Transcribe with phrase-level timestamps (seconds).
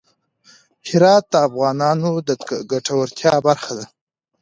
[0.89, 2.29] هرات د افغانانو د
[2.71, 3.85] ګټورتیا برخه ده.